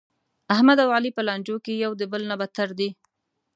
احمد 0.53 0.77
او 0.83 0.89
علي 0.97 1.11
په 1.17 1.21
لانجو 1.27 1.55
کې 1.65 1.73
یو 1.83 1.91
د 1.99 2.03
بل 2.11 2.21
نه 2.31 2.35
بتر 2.41 2.67
دي. 2.79 2.89